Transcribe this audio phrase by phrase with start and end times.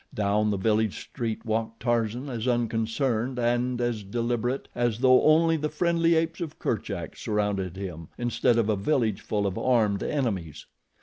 [0.15, 5.69] Down the village street walked Tarzan, as unconcerned and as deliberate as though only the
[5.69, 10.65] friendly apes of Kerchak surrounded him instead of a village full of armed enemies.